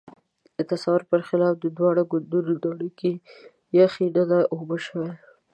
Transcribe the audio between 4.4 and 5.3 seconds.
اوبه شوې.